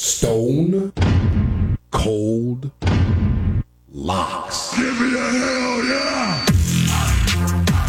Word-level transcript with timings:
Stone 0.00 0.94
Cold 1.90 2.70
Locks. 3.92 4.74
Give 4.74 4.98
me 4.98 5.14
a 5.14 5.30
hell 5.30 5.84
yeah! 5.84 6.46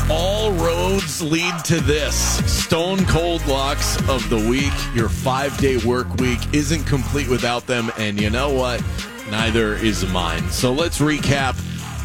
All 0.09 0.52
roads 0.52 1.21
lead 1.21 1.63
to 1.63 1.79
this. 1.79 2.16
Stone 2.52 3.05
Cold 3.05 3.47
Locks 3.47 3.95
of 4.09 4.29
the 4.29 4.35
Week. 4.49 4.73
Your 4.93 5.07
five 5.07 5.57
day 5.57 5.77
work 5.77 6.13
week 6.16 6.39
isn't 6.53 6.83
complete 6.83 7.29
without 7.29 7.66
them. 7.66 7.89
And 7.97 8.19
you 8.19 8.30
know 8.30 8.49
what? 8.49 8.83
Neither 9.30 9.75
is 9.75 10.05
mine. 10.11 10.49
So 10.49 10.73
let's 10.73 10.99
recap. 10.99 11.55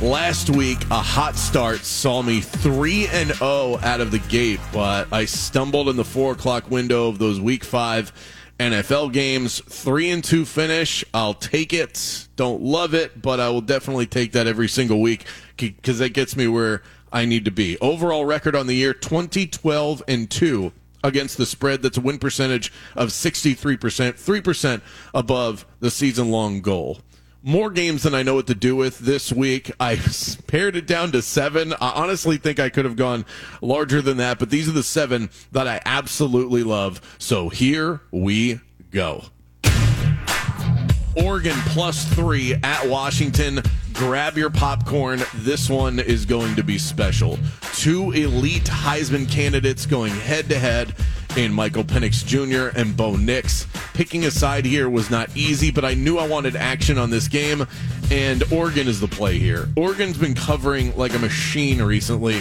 Last 0.00 0.50
week, 0.50 0.78
a 0.92 1.02
hot 1.02 1.34
start 1.34 1.80
saw 1.80 2.22
me 2.22 2.40
3 2.42 3.08
and 3.08 3.34
0 3.34 3.80
out 3.82 4.00
of 4.00 4.12
the 4.12 4.18
gate, 4.20 4.60
but 4.72 5.08
I 5.10 5.24
stumbled 5.24 5.88
in 5.88 5.96
the 5.96 6.04
4 6.04 6.32
o'clock 6.32 6.70
window 6.70 7.08
of 7.08 7.18
those 7.18 7.40
week 7.40 7.64
5 7.64 8.12
NFL 8.58 9.12
games. 9.12 9.60
3 9.60 10.10
and 10.10 10.24
2 10.24 10.44
finish. 10.44 11.04
I'll 11.12 11.34
take 11.34 11.72
it. 11.72 12.28
Don't 12.36 12.62
love 12.62 12.94
it, 12.94 13.20
but 13.20 13.40
I 13.40 13.48
will 13.50 13.60
definitely 13.60 14.06
take 14.06 14.32
that 14.32 14.46
every 14.46 14.68
single 14.68 15.00
week 15.00 15.24
because 15.56 15.98
that 15.98 16.10
gets 16.10 16.36
me 16.36 16.48
where 16.48 16.82
I 17.12 17.24
need 17.24 17.44
to 17.44 17.50
be. 17.50 17.78
Overall 17.80 18.24
record 18.24 18.56
on 18.56 18.66
the 18.66 18.74
year 18.74 18.94
2012 18.94 20.02
and 20.08 20.30
2 20.30 20.72
against 21.04 21.36
the 21.36 21.46
spread. 21.46 21.82
That's 21.82 21.98
a 21.98 22.00
win 22.00 22.18
percentage 22.18 22.72
of 22.94 23.10
63%, 23.10 23.78
3% 23.78 24.80
above 25.14 25.66
the 25.80 25.90
season 25.90 26.30
long 26.30 26.60
goal 26.60 27.00
more 27.46 27.70
games 27.70 28.02
than 28.02 28.12
I 28.12 28.24
know 28.24 28.34
what 28.34 28.48
to 28.48 28.56
do 28.56 28.74
with 28.74 28.98
this 28.98 29.32
week. 29.32 29.70
I 29.78 30.00
pared 30.48 30.74
it 30.74 30.86
down 30.86 31.12
to 31.12 31.22
seven. 31.22 31.72
I 31.74 31.92
honestly 31.94 32.38
think 32.38 32.58
I 32.58 32.68
could 32.68 32.84
have 32.84 32.96
gone 32.96 33.24
larger 33.62 34.02
than 34.02 34.16
that, 34.16 34.40
but 34.40 34.50
these 34.50 34.68
are 34.68 34.72
the 34.72 34.82
seven 34.82 35.30
that 35.52 35.68
I 35.68 35.80
absolutely 35.86 36.64
love. 36.64 37.00
So 37.18 37.48
here 37.48 38.00
we 38.10 38.60
go. 38.90 39.26
Oregon 41.16 41.56
plus 41.68 42.04
three 42.04 42.54
at 42.54 42.86
Washington. 42.88 43.62
Grab 43.94 44.36
your 44.36 44.50
popcorn. 44.50 45.22
This 45.36 45.70
one 45.70 46.00
is 46.00 46.26
going 46.26 46.56
to 46.56 46.64
be 46.64 46.78
special. 46.78 47.38
Two 47.74 48.10
elite 48.10 48.64
Heisman 48.64 49.30
candidates 49.30 49.86
going 49.86 50.12
head 50.12 50.48
to 50.48 50.58
head 50.58 50.94
in 51.36 51.52
Michael 51.52 51.84
Penix 51.84 52.24
Jr. 52.24 52.76
and 52.78 52.96
Bo 52.96 53.16
Nix. 53.16 53.66
Picking 53.94 54.24
a 54.24 54.30
side 54.30 54.64
here 54.64 54.88
was 54.88 55.10
not 55.10 55.34
easy, 55.36 55.70
but 55.70 55.84
I 55.84 55.94
knew 55.94 56.18
I 56.18 56.26
wanted 56.26 56.56
action 56.56 56.98
on 56.98 57.10
this 57.10 57.28
game, 57.28 57.66
and 58.10 58.42
Oregon 58.52 58.88
is 58.88 59.00
the 59.00 59.08
play 59.08 59.38
here. 59.38 59.68
Oregon's 59.76 60.18
been 60.18 60.34
covering 60.34 60.96
like 60.96 61.14
a 61.14 61.18
machine 61.18 61.82
recently. 61.82 62.40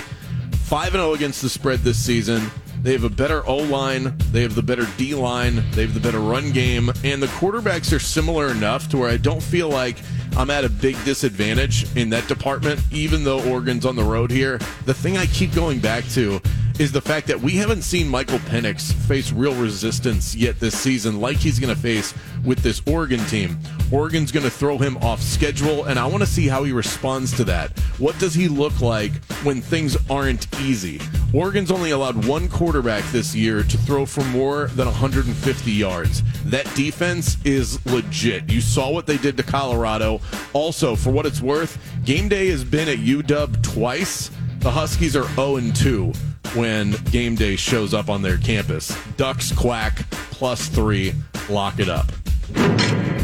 5 0.66 0.94
0 0.94 1.14
against 1.14 1.42
the 1.42 1.50
spread 1.50 1.80
this 1.80 1.98
season. 1.98 2.50
They 2.82 2.94
have 2.94 3.04
a 3.04 3.10
better 3.10 3.46
O 3.48 3.58
line. 3.58 4.16
They 4.32 4.44
have 4.44 4.56
the 4.56 4.62
better 4.62 4.88
D 4.98 5.16
line. 5.16 5.64
They 5.72 5.82
have 5.82 5.94
the 5.94 6.00
better 6.00 6.20
run 6.20 6.52
game. 6.52 6.90
And 7.04 7.22
the 7.22 7.28
quarterbacks 7.28 7.96
are 7.96 8.00
similar 8.00 8.50
enough 8.50 8.90
to 8.90 8.98
where 8.98 9.10
I 9.10 9.18
don't 9.18 9.42
feel 9.42 9.70
like 9.70 9.98
I'm 10.38 10.50
at 10.50 10.66
a 10.66 10.70
big 10.70 11.04
disadvantage 11.04 11.96
in 11.96 12.10
that 12.12 12.28
department, 12.28 12.80
even 12.92 13.24
though 13.24 13.42
Oregon's 13.50 13.86
on 13.86 13.96
the 13.96 14.04
road 14.04 14.30
here. 14.30 14.60
The 14.86 14.94
thing 14.94 15.18
I 15.18 15.26
keep 15.26 15.54
going 15.54 15.80
back 15.80 16.06
to 16.10 16.42
is 16.78 16.92
the 16.92 17.02
fact 17.02 17.28
that 17.28 17.40
we 17.40 17.54
haven't 17.54 17.84
seen 17.84 18.08
Michael 18.08 18.40
Penix 18.40 18.92
face 19.08 19.32
real 19.32 19.56
resistance 19.56 20.36
yet 20.36 20.60
this 20.60 20.78
season, 20.78 21.22
like 21.22 21.38
he's 21.38 21.58
going 21.58 21.74
to 21.74 21.80
face 21.80 22.14
with 22.44 22.60
this 22.60 22.82
Oregon 22.86 23.20
team. 23.26 23.58
Oregon's 23.92 24.32
going 24.32 24.44
to 24.44 24.50
throw 24.50 24.78
him 24.78 24.98
off 24.98 25.22
schedule, 25.22 25.86
and 25.86 25.98
I 25.98 26.06
want 26.06 26.22
to 26.22 26.30
see 26.30 26.48
how 26.48 26.64
he 26.64 26.74
responds 26.74 27.32
to 27.38 27.46
that. 27.46 27.78
What 27.98 28.18
does 28.20 28.34
he 28.34 28.50
look 28.50 28.82
like 28.82 29.14
when 29.44 29.62
things 29.62 29.96
aren't 30.10 30.54
easy? 30.60 31.00
Oregon's 31.34 31.72
only 31.72 31.92
allowed 31.92 32.26
one 32.26 32.50
quarterback 32.50 33.04
this 33.06 33.34
year 33.34 33.64
to 33.64 33.78
throw 33.78 34.06
for 34.06 34.24
more 34.26 34.68
than 34.68 34.86
150 34.86 35.72
yards. 35.72 36.24
That 36.44 36.66
defense 36.76 37.38
is 37.46 37.84
legit. 37.86 38.52
You 38.52 38.60
saw 38.60 38.90
what 38.90 39.08
they 39.08 39.18
did 39.18 39.38
to 39.38 39.44
Colorado. 39.44 40.20
Also, 40.52 40.96
for 40.96 41.12
what 41.12 41.26
it's 41.26 41.42
worth, 41.42 41.78
game 42.04 42.28
day 42.28 42.50
has 42.50 42.66
been 42.66 42.90
at 42.90 42.98
UW 42.98 43.64
twice. 43.64 44.30
The 44.60 44.72
Huskies 44.72 45.16
are 45.16 45.28
0 45.36 45.62
2 45.74 46.14
when 46.56 46.92
game 47.12 47.36
day 47.36 47.56
shows 47.56 47.94
up 47.94 48.10
on 48.10 48.22
their 48.22 48.38
campus. 48.38 48.96
Ducks 49.18 49.52
quack 49.52 50.10
plus 50.32 50.68
three, 50.68 51.14
lock 51.50 51.80
it 51.80 51.90
up. 51.90 52.12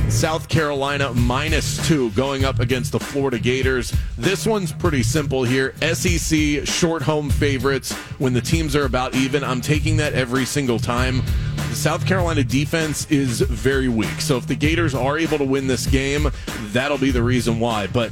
South 0.10 0.50
Carolina 0.50 1.14
minus 1.14 1.88
two 1.88 2.12
going 2.12 2.44
up 2.44 2.60
against 2.60 2.92
the 2.92 3.00
Florida 3.00 3.40
Gators. 3.40 3.94
This 4.18 4.46
one's 4.46 4.74
pretty 4.74 5.04
simple 5.04 5.44
here. 5.44 5.74
SEC 5.94 6.66
short 6.68 7.02
home 7.02 7.30
favorites 7.30 7.94
when 8.20 8.34
the 8.34 8.42
teams 8.42 8.76
are 8.76 8.84
about 8.84 9.16
even. 9.16 9.44
I'm 9.44 9.62
taking 9.62 9.98
that 9.98 10.14
every 10.14 10.46
single 10.46 10.80
time. 10.80 11.22
The 11.70 11.76
South 11.76 12.06
Carolina 12.06 12.44
defense 12.44 13.10
is 13.10 13.40
very 13.40 13.88
weak. 13.88 14.20
So 14.20 14.36
if 14.36 14.46
the 14.46 14.56
Gators 14.56 14.94
are 14.94 15.18
able 15.18 15.38
to 15.38 15.46
win 15.46 15.68
this 15.68 15.88
game, 15.88 16.30
that'll 16.74 16.98
be 16.98 17.12
the 17.12 17.24
reason 17.24 17.62
why. 17.62 17.88
But 17.88 18.12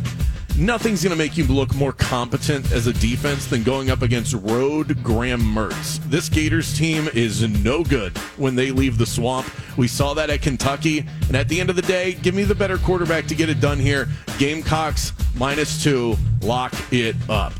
nothing's 0.59 1.03
going 1.03 1.11
to 1.11 1.17
make 1.17 1.37
you 1.37 1.45
look 1.45 1.73
more 1.73 1.93
competent 1.93 2.71
as 2.71 2.87
a 2.87 2.93
defense 2.93 3.47
than 3.47 3.63
going 3.63 3.89
up 3.89 4.01
against 4.01 4.33
road 4.33 5.01
Graham 5.03 5.41
Mertz. 5.41 5.97
This 6.09 6.29
Gators 6.29 6.77
team 6.77 7.09
is 7.13 7.41
no 7.63 7.83
good 7.83 8.17
when 8.37 8.55
they 8.55 8.71
leave 8.71 8.97
the 8.97 9.05
swamp. 9.05 9.47
We 9.77 9.87
saw 9.87 10.13
that 10.15 10.29
at 10.29 10.41
Kentucky. 10.41 11.05
And 11.27 11.35
at 11.35 11.47
the 11.47 11.59
end 11.59 11.69
of 11.69 11.75
the 11.75 11.81
day, 11.81 12.13
give 12.13 12.35
me 12.35 12.43
the 12.43 12.55
better 12.55 12.77
quarterback 12.77 13.25
to 13.27 13.35
get 13.35 13.49
it 13.49 13.59
done 13.59 13.79
here. 13.79 14.07
Gamecocks 14.37 15.13
minus 15.35 15.81
two. 15.83 16.15
Lock 16.41 16.73
it 16.91 17.15
up. 17.29 17.53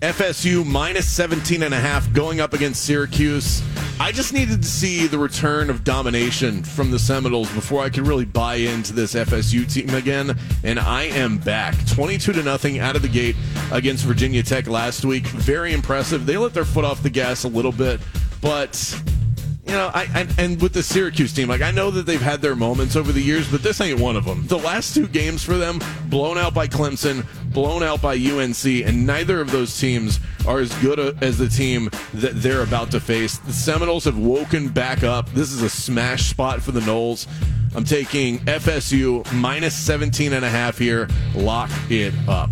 FSU 0.00 0.64
minus 0.64 1.10
17 1.10 1.62
and 1.62 1.74
a 1.74 1.80
half 1.80 2.10
going 2.12 2.40
up 2.40 2.54
against 2.54 2.84
Syracuse. 2.84 3.62
I 4.00 4.12
just 4.12 4.32
needed 4.32 4.62
to 4.62 4.68
see 4.68 5.06
the 5.06 5.18
return 5.18 5.68
of 5.68 5.84
domination 5.84 6.62
from 6.62 6.90
the 6.90 6.98
Seminoles 6.98 7.52
before 7.52 7.82
I 7.82 7.90
could 7.90 8.06
really 8.06 8.24
buy 8.24 8.54
into 8.54 8.94
this 8.94 9.12
FSU 9.12 9.70
team 9.70 9.90
again. 9.90 10.38
And 10.64 10.80
I 10.80 11.02
am 11.02 11.36
back. 11.36 11.74
22 11.86 12.32
to 12.32 12.42
nothing 12.42 12.78
out 12.78 12.96
of 12.96 13.02
the 13.02 13.08
gate 13.08 13.36
against 13.70 14.06
Virginia 14.06 14.42
Tech 14.42 14.68
last 14.68 15.04
week. 15.04 15.26
Very 15.26 15.74
impressive. 15.74 16.24
They 16.24 16.38
let 16.38 16.54
their 16.54 16.64
foot 16.64 16.86
off 16.86 17.02
the 17.02 17.10
gas 17.10 17.44
a 17.44 17.48
little 17.48 17.72
bit, 17.72 18.00
but 18.40 18.72
you 19.70 19.76
know, 19.76 19.88
I, 19.94 20.26
and 20.36 20.60
with 20.60 20.72
the 20.72 20.82
Syracuse 20.82 21.32
team, 21.32 21.48
like 21.48 21.60
I 21.60 21.70
know 21.70 21.92
that 21.92 22.04
they've 22.04 22.20
had 22.20 22.42
their 22.42 22.56
moments 22.56 22.96
over 22.96 23.12
the 23.12 23.20
years, 23.20 23.48
but 23.48 23.62
this 23.62 23.80
ain't 23.80 24.00
one 24.00 24.16
of 24.16 24.24
them. 24.24 24.44
The 24.48 24.58
last 24.58 24.96
two 24.96 25.06
games 25.06 25.44
for 25.44 25.56
them, 25.56 25.80
blown 26.06 26.38
out 26.38 26.52
by 26.54 26.66
Clemson, 26.66 27.24
blown 27.52 27.84
out 27.84 28.02
by 28.02 28.16
UNC, 28.16 28.64
and 28.64 29.06
neither 29.06 29.40
of 29.40 29.52
those 29.52 29.78
teams 29.78 30.18
are 30.44 30.58
as 30.58 30.74
good 30.78 30.98
a, 30.98 31.16
as 31.24 31.38
the 31.38 31.48
team 31.48 31.88
that 32.14 32.42
they're 32.42 32.62
about 32.62 32.90
to 32.90 33.00
face. 33.00 33.38
The 33.38 33.52
Seminoles 33.52 34.06
have 34.06 34.18
woken 34.18 34.70
back 34.70 35.04
up. 35.04 35.30
This 35.30 35.52
is 35.52 35.62
a 35.62 35.70
smash 35.70 36.30
spot 36.30 36.60
for 36.60 36.72
the 36.72 36.80
Noles. 36.80 37.28
I'm 37.76 37.84
taking 37.84 38.40
FSU 38.40 39.32
minus 39.32 39.76
17 39.76 40.32
and 40.32 40.44
a 40.44 40.50
half 40.50 40.78
here. 40.78 41.06
Lock 41.36 41.70
it 41.88 42.12
up. 42.26 42.50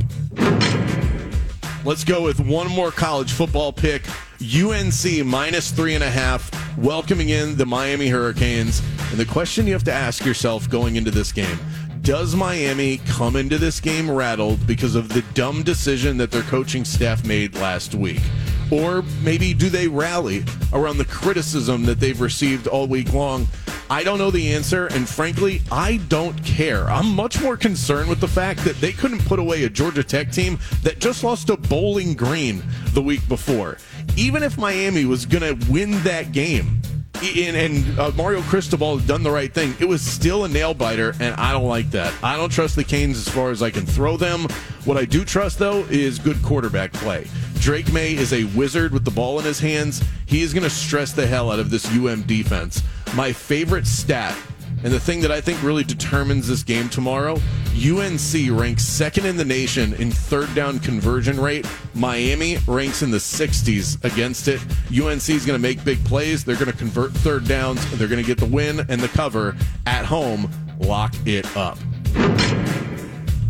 Let's 1.85 2.05
go 2.05 2.23
with 2.23 2.39
one 2.39 2.69
more 2.69 2.93
college 2.93 3.33
football 3.33 3.73
pick. 3.73 4.05
UNC 4.41 5.27
minus 5.27 5.73
three 5.73 5.97
and 5.97 6.05
a 6.05 6.11
half, 6.11 6.49
welcoming 6.79 7.31
in 7.31 7.57
the 7.57 7.67
Miami 7.67 8.09
Hurricanes. 8.09 8.83
And 9.11 9.19
the 9.19 9.25
question 9.25 9.67
you 9.67 9.73
have 9.73 9.85
to 9.85 9.93
ask 9.93 10.25
yourself 10.25 10.71
going 10.71 10.97
into 10.97 11.11
this 11.11 11.33
game 11.33 11.59
does 12.03 12.35
Miami 12.35 12.99
come 13.09 13.37
into 13.37 13.59
this 13.59 13.81
game 13.81 14.11
rattled 14.11 14.67
because 14.67 14.95
of 14.95 15.09
the 15.11 15.23
dumb 15.35 15.63
decision 15.63 16.17
that 16.17 16.31
their 16.31 16.43
coaching 16.43 16.85
staff 16.85 17.25
made 17.27 17.55
last 17.57 17.95
week? 17.95 18.23
Or 18.71 19.03
maybe 19.23 19.53
do 19.53 19.69
they 19.69 19.89
rally 19.89 20.45
around 20.73 20.99
the 20.99 21.05
criticism 21.05 21.85
that 21.85 22.01
they've 22.01 22.21
received 22.21 22.67
all 22.67 22.87
week 22.87 23.13
long? 23.13 23.49
I 23.91 24.05
don't 24.05 24.19
know 24.19 24.31
the 24.31 24.53
answer, 24.55 24.87
and 24.89 25.09
frankly, 25.09 25.63
I 25.73 25.97
don't 26.09 26.43
care. 26.45 26.91
I'm 26.91 27.15
much 27.15 27.41
more 27.41 27.57
concerned 27.57 28.11
with 28.11 28.21
the 28.21 28.29
fact 28.29 28.63
that 28.65 28.79
they 28.83 28.93
couldn't 28.93 29.25
put 29.25 29.39
away 29.39 29.65
a 29.65 29.71
Georgia 29.71 30.05
Tech 30.05 30.31
team 30.31 30.59
that 30.83 30.99
just 30.99 31.25
lost 31.25 31.47
to 31.47 31.57
Bowling 31.57 32.13
Green 32.13 32.63
the 32.93 33.01
week 33.01 33.27
before. 33.29 33.79
Even 34.19 34.43
if 34.43 34.59
Miami 34.59 35.05
was 35.05 35.27
going 35.27 35.59
to 35.59 35.71
win 35.71 35.93
that 36.03 36.33
game, 36.33 36.83
and, 37.23 37.57
and 37.57 37.99
uh, 37.99 38.11
Mario 38.17 38.43
Cristobal 38.43 38.99
had 38.99 39.07
done 39.07 39.23
the 39.23 39.31
right 39.31 39.53
thing. 39.53 39.75
It 39.79 39.89
was 39.89 40.03
still 40.03 40.45
a 40.45 40.49
nail 40.49 40.75
biter, 40.75 41.15
and 41.21 41.35
I 41.37 41.53
don't 41.53 41.69
like 41.69 41.91
that. 41.93 42.13
I 42.23 42.37
don't 42.37 42.51
trust 42.51 42.77
the 42.77 42.85
Canes 42.85 43.17
as 43.17 43.29
far 43.33 43.51
as 43.51 43.63
I 43.63 43.71
can 43.71 43.87
throw 43.87 44.17
them. 44.17 44.47
What 44.85 44.97
I 44.97 45.05
do 45.05 45.25
trust, 45.25 45.59
though, 45.59 45.85
is 45.85 46.19
good 46.19 46.43
quarterback 46.43 46.93
play. 46.93 47.29
Drake 47.61 47.93
Maye 47.93 48.15
is 48.15 48.33
a 48.33 48.45
wizard 48.57 48.93
with 48.93 49.05
the 49.05 49.11
ball 49.11 49.39
in 49.39 49.45
his 49.45 49.61
hands. 49.61 50.03
He 50.27 50.43
is 50.43 50.53
going 50.53 50.65
to 50.65 50.71
stress 50.71 51.13
the 51.13 51.27
hell 51.27 51.51
out 51.51 51.59
of 51.61 51.71
this 51.71 51.87
UM 51.87 52.23
defense. 52.23 52.83
My 53.15 53.33
favorite 53.33 53.87
stat 53.87 54.37
and 54.85 54.93
the 54.93 55.01
thing 55.01 55.21
that 55.23 55.33
I 55.33 55.41
think 55.41 55.63
really 55.63 55.83
determines 55.83 56.47
this 56.47 56.63
game 56.63 56.89
tomorrow, 56.89 57.41
UNC 57.79 58.59
ranks 58.59 58.83
second 58.83 59.25
in 59.25 59.37
the 59.37 59.45
nation 59.45 59.95
in 59.95 60.11
third 60.11 60.53
down 60.55 60.81
conversion 60.81 61.41
rate. 61.41 61.67
Miami 61.95 62.59
ranks 62.67 63.03
in 63.03 63.11
the 63.11 63.19
60s 63.19 64.03
against 64.05 64.49
it. 64.49 64.61
UNC 64.91 65.29
is 65.29 65.47
going 65.47 65.57
to 65.57 65.63
make 65.63 65.85
big 65.85 66.05
plays. 66.05 66.45
They're 66.45 66.57
going 66.57 66.73
to 66.73 66.77
convert 66.77 67.13
third 67.13 67.47
downs. 67.47 67.89
They're 67.99 68.09
going 68.09 68.23
to 68.23 68.27
get 68.27 68.39
the 68.39 68.47
win 68.47 68.81
and 68.89 69.01
the 69.01 69.09
cover 69.09 69.57
at 69.87 70.05
home. 70.05 70.51
Lock 70.81 71.15
it 71.25 71.47
up. 71.57 71.79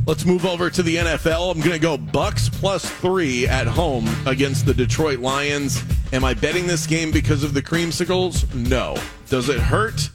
Let's 0.06 0.24
move 0.24 0.46
over 0.46 0.70
to 0.70 0.82
the 0.82 0.96
NFL. 0.96 1.54
I'm 1.54 1.60
going 1.60 1.72
to 1.72 1.78
go 1.78 1.96
Bucks 1.96 2.48
plus 2.48 2.88
three 2.88 3.46
at 3.46 3.66
home 3.66 4.08
against 4.26 4.66
the 4.66 4.74
Detroit 4.74 5.18
Lions. 5.20 5.82
Am 6.12 6.24
I 6.24 6.34
betting 6.34 6.66
this 6.66 6.86
game 6.86 7.10
because 7.10 7.42
of 7.42 7.54
the 7.54 7.62
creamsicles? 7.62 8.52
No. 8.54 8.96
Does 9.28 9.48
it 9.48 9.60
hurt? 9.60 10.10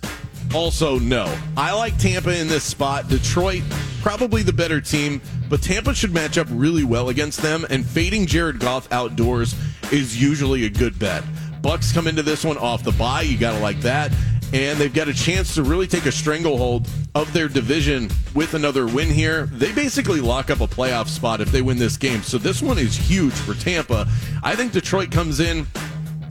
Also, 0.54 1.00
no. 1.00 1.32
I 1.56 1.74
like 1.74 1.98
Tampa 1.98 2.40
in 2.40 2.48
this 2.48 2.64
spot. 2.64 3.08
Detroit, 3.08 3.64
probably 4.04 4.44
the 4.44 4.52
better 4.52 4.82
team, 4.82 5.22
but 5.50 5.62
Tampa 5.62 5.96
should 5.96 6.14
match 6.14 6.38
up 6.38 6.46
really 6.52 6.84
well 6.84 7.08
against 7.08 7.42
them, 7.42 7.66
and 7.70 7.86
fading 7.86 8.26
Jared 8.26 8.60
Goff 8.60 8.92
outdoors 8.92 9.56
is 9.94 10.22
usually 10.22 10.66
a 10.66 10.70
good 10.70 11.00
bet. 11.00 11.24
Bucks 11.62 11.94
come 11.94 12.06
into 12.08 12.22
this 12.22 12.44
one 12.44 12.58
off 12.58 12.84
the 12.84 12.92
bye. 12.92 13.22
You 13.22 13.38
got 13.38 13.54
to 13.54 13.60
like 13.60 13.80
that. 13.80 14.12
And 14.52 14.78
they've 14.78 14.94
got 14.94 15.08
a 15.08 15.14
chance 15.14 15.56
to 15.56 15.64
really 15.64 15.88
take 15.88 16.06
a 16.06 16.12
stranglehold 16.12 16.88
of 17.16 17.32
their 17.32 17.48
division 17.48 18.10
with 18.36 18.54
another 18.54 18.86
win 18.86 19.10
here. 19.10 19.46
They 19.46 19.72
basically 19.72 20.20
lock 20.20 20.52
up 20.52 20.60
a 20.60 20.68
playoff 20.68 21.08
spot 21.08 21.40
if 21.40 21.52
they 21.52 21.62
win 21.62 21.78
this 21.78 21.96
game. 21.96 22.22
So 22.22 22.38
this 22.38 22.62
one 22.62 22.78
is 22.78 22.96
huge 22.96 23.34
for 23.34 23.56
Tampa. 23.56 24.08
I 24.44 24.56
think 24.56 24.74
Detroit 24.74 25.12
comes 25.12 25.40
in 25.40 25.66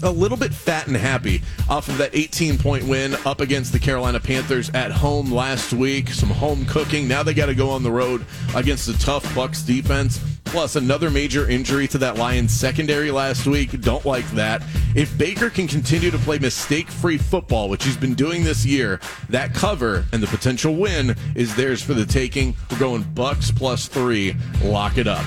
a 0.02 0.10
little 0.10 0.36
bit 0.36 0.52
fat 0.52 0.86
and 0.86 0.96
happy 0.96 1.42
off 1.68 1.88
of 1.88 1.98
that 1.98 2.10
18 2.14 2.58
point 2.58 2.86
win 2.86 3.14
up 3.24 3.40
against 3.40 3.72
the 3.72 3.78
Carolina 3.78 4.20
Panthers 4.20 4.70
at 4.70 4.90
home 4.90 5.32
last 5.32 5.72
week. 5.72 6.10
Some 6.10 6.30
home 6.30 6.66
cooking. 6.66 7.06
Now 7.06 7.22
they 7.22 7.34
got 7.34 7.46
to 7.46 7.54
go 7.54 7.70
on 7.70 7.82
the 7.82 7.90
road 7.90 8.24
against 8.54 8.86
the 8.86 8.94
tough 8.94 9.34
Bucks 9.34 9.62
defense. 9.62 10.20
Plus 10.44 10.76
another 10.76 11.08
major 11.08 11.48
injury 11.48 11.88
to 11.88 11.98
that 11.98 12.16
Lions 12.16 12.52
secondary 12.52 13.10
last 13.10 13.46
week. 13.46 13.80
Don't 13.80 14.04
like 14.04 14.28
that. 14.32 14.62
If 14.94 15.16
Baker 15.16 15.48
can 15.48 15.66
continue 15.66 16.10
to 16.10 16.18
play 16.18 16.38
mistake 16.38 16.88
free 16.88 17.16
football, 17.16 17.70
which 17.70 17.84
he's 17.84 17.96
been 17.96 18.14
doing 18.14 18.44
this 18.44 18.66
year, 18.66 19.00
that 19.30 19.54
cover 19.54 20.04
and 20.12 20.22
the 20.22 20.26
potential 20.26 20.74
win 20.76 21.16
is 21.34 21.54
theirs 21.54 21.80
for 21.80 21.94
the 21.94 22.04
taking. 22.04 22.54
We're 22.70 22.78
going 22.78 23.02
Bucks 23.14 23.50
plus 23.50 23.88
three. 23.88 24.34
Lock 24.62 24.98
it 24.98 25.06
up. 25.06 25.24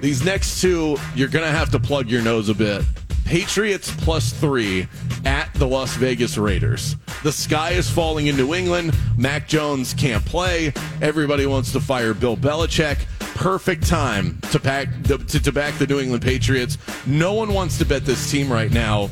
These 0.00 0.24
next 0.24 0.60
two, 0.60 0.96
you're 1.14 1.28
going 1.28 1.44
to 1.44 1.50
have 1.50 1.70
to 1.70 1.80
plug 1.80 2.08
your 2.10 2.22
nose 2.22 2.48
a 2.48 2.54
bit. 2.54 2.84
Patriots 3.28 3.94
plus 3.94 4.32
three 4.32 4.88
at 5.26 5.52
the 5.52 5.66
Las 5.66 5.94
Vegas 5.96 6.38
Raiders. 6.38 6.96
The 7.22 7.30
sky 7.30 7.72
is 7.72 7.90
falling 7.90 8.28
in 8.28 8.38
New 8.38 8.54
England. 8.54 8.96
Mac 9.18 9.46
Jones 9.46 9.92
can't 9.92 10.24
play. 10.24 10.72
Everybody 11.02 11.44
wants 11.44 11.70
to 11.72 11.80
fire 11.80 12.14
Bill 12.14 12.38
Belichick. 12.38 13.00
Perfect 13.34 13.86
time 13.86 14.40
to 14.50 14.58
pack 14.58 14.88
to, 15.02 15.18
to 15.18 15.52
back 15.52 15.74
the 15.74 15.86
New 15.86 16.00
England 16.00 16.22
Patriots. 16.22 16.78
No 17.06 17.34
one 17.34 17.52
wants 17.52 17.76
to 17.76 17.84
bet 17.84 18.06
this 18.06 18.30
team 18.30 18.50
right 18.50 18.72
now, 18.72 19.10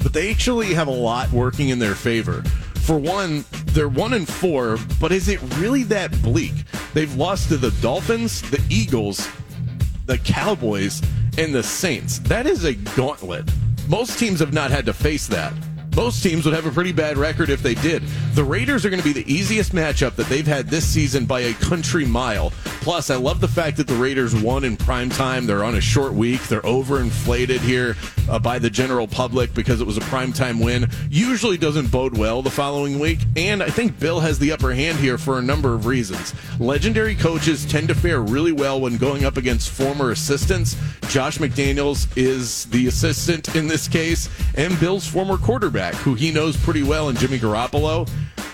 but 0.00 0.12
they 0.12 0.30
actually 0.30 0.72
have 0.72 0.86
a 0.86 0.92
lot 0.92 1.28
working 1.32 1.70
in 1.70 1.80
their 1.80 1.96
favor. 1.96 2.42
For 2.82 2.96
one, 3.00 3.44
they're 3.72 3.88
one 3.88 4.14
and 4.14 4.28
four, 4.28 4.78
but 5.00 5.10
is 5.10 5.26
it 5.26 5.42
really 5.56 5.82
that 5.84 6.22
bleak? 6.22 6.54
They've 6.92 7.12
lost 7.16 7.48
to 7.48 7.56
the 7.56 7.72
Dolphins, 7.82 8.48
the 8.48 8.62
Eagles, 8.70 9.28
the 10.06 10.18
Cowboys, 10.18 11.02
and 11.38 11.54
the 11.54 11.62
Saints. 11.62 12.18
That 12.20 12.46
is 12.46 12.64
a 12.64 12.74
gauntlet. 12.74 13.44
Most 13.88 14.18
teams 14.18 14.40
have 14.40 14.52
not 14.52 14.70
had 14.70 14.86
to 14.86 14.92
face 14.92 15.26
that. 15.28 15.52
Most 15.96 16.22
teams 16.22 16.44
would 16.44 16.54
have 16.54 16.66
a 16.66 16.70
pretty 16.70 16.92
bad 16.92 17.16
record 17.16 17.50
if 17.50 17.62
they 17.62 17.74
did. 17.74 18.02
The 18.34 18.42
Raiders 18.42 18.84
are 18.84 18.90
going 18.90 19.02
to 19.02 19.14
be 19.14 19.22
the 19.22 19.32
easiest 19.32 19.72
matchup 19.72 20.16
that 20.16 20.26
they've 20.26 20.46
had 20.46 20.68
this 20.68 20.86
season 20.86 21.24
by 21.24 21.40
a 21.40 21.54
country 21.54 22.04
mile. 22.04 22.52
Plus, 22.84 23.08
I 23.08 23.16
love 23.16 23.40
the 23.40 23.48
fact 23.48 23.78
that 23.78 23.86
the 23.86 23.94
Raiders 23.94 24.34
won 24.34 24.62
in 24.62 24.76
prime 24.76 25.08
time. 25.08 25.46
They're 25.46 25.64
on 25.64 25.74
a 25.74 25.80
short 25.80 26.12
week. 26.12 26.42
They're 26.48 26.60
overinflated 26.60 27.60
here 27.60 27.96
uh, 28.28 28.38
by 28.38 28.58
the 28.58 28.68
general 28.68 29.08
public 29.08 29.54
because 29.54 29.80
it 29.80 29.86
was 29.86 29.96
a 29.96 30.02
primetime 30.02 30.62
win. 30.62 30.90
Usually 31.08 31.56
doesn't 31.56 31.90
bode 31.90 32.18
well 32.18 32.42
the 32.42 32.50
following 32.50 32.98
week. 32.98 33.20
And 33.36 33.62
I 33.62 33.70
think 33.70 33.98
Bill 33.98 34.20
has 34.20 34.38
the 34.38 34.52
upper 34.52 34.74
hand 34.74 34.98
here 34.98 35.16
for 35.16 35.38
a 35.38 35.42
number 35.42 35.72
of 35.72 35.86
reasons. 35.86 36.34
Legendary 36.60 37.14
coaches 37.14 37.64
tend 37.64 37.88
to 37.88 37.94
fare 37.94 38.20
really 38.20 38.52
well 38.52 38.78
when 38.78 38.98
going 38.98 39.24
up 39.24 39.38
against 39.38 39.70
former 39.70 40.10
assistants. 40.10 40.76
Josh 41.08 41.38
McDaniels 41.38 42.06
is 42.18 42.66
the 42.66 42.86
assistant 42.86 43.56
in 43.56 43.66
this 43.66 43.88
case, 43.88 44.28
and 44.56 44.78
Bill's 44.78 45.06
former 45.06 45.38
quarterback, 45.38 45.94
who 45.94 46.12
he 46.12 46.30
knows 46.30 46.54
pretty 46.58 46.82
well, 46.82 47.08
and 47.08 47.18
Jimmy 47.18 47.38
Garoppolo. 47.38 48.06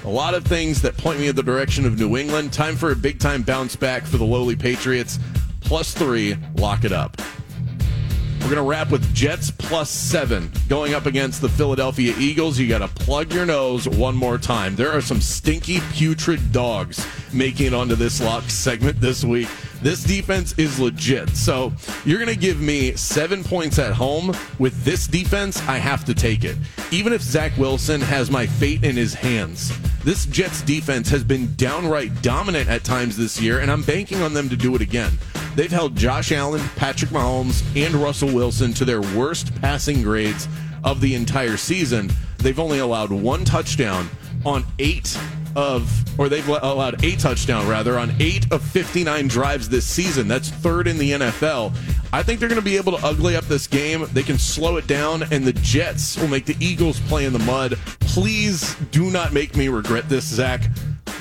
A 0.04 0.08
lot 0.08 0.34
of 0.34 0.44
things 0.44 0.80
that 0.82 0.96
point 0.96 1.20
me 1.20 1.28
in 1.28 1.36
the 1.36 1.42
direction 1.42 1.84
of 1.84 1.98
New 1.98 2.16
England. 2.16 2.52
Time 2.52 2.74
for 2.74 2.90
a 2.90 2.96
big 2.96 3.18
time 3.18 3.42
bounce 3.42 3.76
back 3.76 4.04
for 4.04 4.16
the 4.16 4.24
lowly 4.24 4.56
Patriots. 4.56 5.18
Plus 5.60 5.92
three, 5.92 6.36
lock 6.56 6.84
it 6.84 6.92
up. 6.92 7.20
We're 8.40 8.56
going 8.56 8.56
to 8.56 8.62
wrap 8.62 8.90
with 8.90 9.14
Jets 9.14 9.50
plus 9.50 9.90
seven 9.90 10.50
going 10.68 10.94
up 10.94 11.04
against 11.04 11.42
the 11.42 11.48
Philadelphia 11.50 12.14
Eagles. 12.18 12.58
You 12.58 12.66
got 12.66 12.78
to 12.78 12.88
plug 12.88 13.32
your 13.34 13.44
nose 13.44 13.86
one 13.86 14.16
more 14.16 14.38
time. 14.38 14.74
There 14.74 14.90
are 14.90 15.02
some 15.02 15.20
stinky, 15.20 15.80
putrid 15.92 16.50
dogs 16.50 17.06
making 17.34 17.66
it 17.66 17.74
onto 17.74 17.94
this 17.94 18.22
lock 18.22 18.44
segment 18.44 19.00
this 19.00 19.22
week. 19.22 19.48
This 19.82 20.04
defense 20.04 20.54
is 20.58 20.78
legit. 20.78 21.30
So 21.30 21.72
you're 22.04 22.18
going 22.18 22.28
to 22.28 22.40
give 22.40 22.60
me 22.60 22.94
seven 22.96 23.42
points 23.42 23.78
at 23.78 23.92
home. 23.92 24.34
With 24.58 24.84
this 24.84 25.06
defense, 25.06 25.60
I 25.68 25.78
have 25.78 26.04
to 26.04 26.14
take 26.14 26.44
it. 26.44 26.56
Even 26.90 27.12
if 27.12 27.22
Zach 27.22 27.56
Wilson 27.56 28.00
has 28.00 28.30
my 28.30 28.46
fate 28.46 28.84
in 28.84 28.96
his 28.96 29.14
hands. 29.14 29.72
This 30.04 30.26
Jets 30.26 30.62
defense 30.62 31.10
has 31.10 31.24
been 31.24 31.54
downright 31.56 32.22
dominant 32.22 32.68
at 32.68 32.84
times 32.84 33.16
this 33.16 33.40
year, 33.40 33.60
and 33.60 33.70
I'm 33.70 33.82
banking 33.82 34.22
on 34.22 34.32
them 34.32 34.48
to 34.48 34.56
do 34.56 34.74
it 34.74 34.80
again. 34.80 35.12
They've 35.56 35.70
held 35.70 35.96
Josh 35.96 36.32
Allen, 36.32 36.62
Patrick 36.76 37.10
Mahomes, 37.10 37.62
and 37.76 37.94
Russell 37.94 38.32
Wilson 38.32 38.72
to 38.74 38.84
their 38.84 39.02
worst 39.02 39.54
passing 39.60 40.02
grades 40.02 40.48
of 40.84 41.00
the 41.00 41.14
entire 41.14 41.56
season. 41.56 42.10
They've 42.38 42.58
only 42.58 42.78
allowed 42.78 43.10
one 43.10 43.44
touchdown 43.44 44.08
on 44.46 44.64
eight 44.78 45.18
of, 45.56 45.88
or 46.18 46.28
they've 46.28 46.46
allowed 46.48 47.04
a 47.04 47.16
touchdown 47.16 47.66
rather 47.68 47.98
on 47.98 48.14
eight 48.20 48.50
of 48.52 48.62
59 48.62 49.28
drives 49.28 49.68
this 49.68 49.86
season. 49.86 50.28
That's 50.28 50.48
third 50.50 50.86
in 50.86 50.98
the 50.98 51.12
NFL. 51.12 51.74
I 52.12 52.22
think 52.22 52.40
they're 52.40 52.48
going 52.48 52.60
to 52.60 52.64
be 52.64 52.76
able 52.76 52.96
to 52.96 53.06
ugly 53.06 53.36
up 53.36 53.44
this 53.44 53.66
game. 53.66 54.06
They 54.12 54.22
can 54.22 54.38
slow 54.38 54.76
it 54.76 54.86
down, 54.86 55.22
and 55.30 55.44
the 55.44 55.52
Jets 55.52 56.18
will 56.18 56.28
make 56.28 56.44
the 56.44 56.56
Eagles 56.58 56.98
play 57.00 57.24
in 57.24 57.32
the 57.32 57.38
mud. 57.40 57.78
Please 58.00 58.74
do 58.90 59.10
not 59.10 59.32
make 59.32 59.56
me 59.56 59.68
regret 59.68 60.08
this, 60.08 60.24
Zach. 60.24 60.62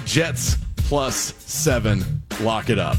Jets 0.06 0.58
plus 0.78 1.36
seven. 1.46 2.24
Lock 2.42 2.70
it 2.70 2.80
up. 2.80 2.98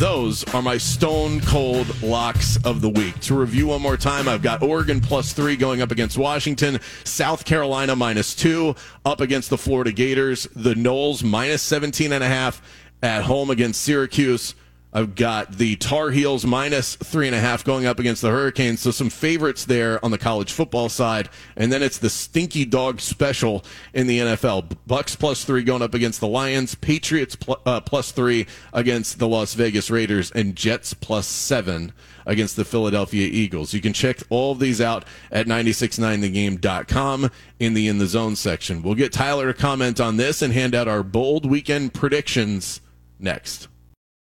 Those 0.00 0.44
are 0.54 0.62
my 0.62 0.78
stone 0.78 1.42
cold 1.42 2.02
locks 2.02 2.56
of 2.64 2.80
the 2.80 2.88
week. 2.88 3.20
To 3.20 3.34
review 3.34 3.66
one 3.66 3.82
more 3.82 3.98
time, 3.98 4.30
I've 4.30 4.40
got 4.40 4.62
Oregon 4.62 4.98
plus 4.98 5.34
three 5.34 5.56
going 5.56 5.82
up 5.82 5.90
against 5.90 6.16
Washington, 6.16 6.78
South 7.04 7.44
Carolina 7.44 7.94
minus 7.94 8.34
two 8.34 8.74
up 9.04 9.20
against 9.20 9.50
the 9.50 9.58
Florida 9.58 9.92
Gators, 9.92 10.48
the 10.56 10.72
Noles 10.72 11.22
minus 11.22 11.60
17 11.60 12.14
and 12.14 12.24
a 12.24 12.26
half 12.26 12.62
at 13.02 13.24
home 13.24 13.50
against 13.50 13.82
Syracuse. 13.82 14.54
I've 14.92 15.14
got 15.14 15.52
the 15.52 15.76
Tar 15.76 16.10
Heels 16.10 16.44
minus 16.44 16.96
three 16.96 17.28
and 17.28 17.36
a 17.36 17.40
half 17.40 17.64
going 17.64 17.86
up 17.86 18.00
against 18.00 18.22
the 18.22 18.30
Hurricanes. 18.30 18.80
So 18.80 18.90
some 18.90 19.08
favorites 19.08 19.64
there 19.64 20.04
on 20.04 20.10
the 20.10 20.18
college 20.18 20.52
football 20.52 20.88
side. 20.88 21.28
And 21.56 21.72
then 21.72 21.82
it's 21.82 21.98
the 21.98 22.10
stinky 22.10 22.64
dog 22.64 23.00
special 23.00 23.64
in 23.94 24.08
the 24.08 24.18
NFL. 24.18 24.76
Bucks 24.88 25.14
plus 25.14 25.44
three 25.44 25.62
going 25.62 25.82
up 25.82 25.94
against 25.94 26.20
the 26.20 26.26
Lions, 26.26 26.74
Patriots 26.74 27.36
pl- 27.36 27.60
uh, 27.64 27.80
plus 27.80 28.10
three 28.10 28.46
against 28.72 29.20
the 29.20 29.28
Las 29.28 29.54
Vegas 29.54 29.90
Raiders, 29.90 30.32
and 30.32 30.56
Jets 30.56 30.92
plus 30.92 31.26
seven 31.28 31.92
against 32.26 32.56
the 32.56 32.64
Philadelphia 32.64 33.28
Eagles. 33.30 33.72
You 33.72 33.80
can 33.80 33.92
check 33.92 34.18
all 34.28 34.54
these 34.56 34.80
out 34.80 35.04
at 35.30 35.46
969thegame.com 35.46 37.30
in 37.60 37.74
the 37.74 37.86
In 37.86 37.98
the 37.98 38.06
Zone 38.06 38.34
section. 38.34 38.82
We'll 38.82 38.94
get 38.94 39.12
Tyler 39.12 39.52
to 39.52 39.58
comment 39.58 40.00
on 40.00 40.16
this 40.16 40.42
and 40.42 40.52
hand 40.52 40.74
out 40.74 40.88
our 40.88 41.04
bold 41.04 41.48
weekend 41.48 41.94
predictions 41.94 42.80
next. 43.18 43.69